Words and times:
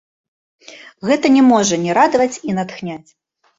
Гэта 1.09 1.31
не 1.37 1.43
можа 1.51 1.79
не 1.85 1.91
радаваць 1.99 2.41
і 2.51 2.59
натхняць! 2.59 3.09